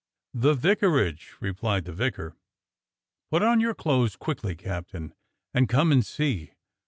"The 0.33 0.55
vicarage," 0.55 1.35
replied 1.39 1.85
the 1.85 1.93
vicar. 1.93 2.35
"Put 3.29 3.43
on 3.43 3.59
your 3.59 3.75
clothes 3.75 4.15
quickly. 4.15 4.55
Captain, 4.55 5.13
and 5.53 5.69
come 5.69 5.91
and 5.91 6.03
see. 6.03 6.53